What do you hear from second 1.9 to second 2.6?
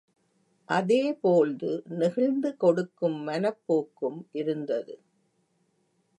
நெகிழ்ந்து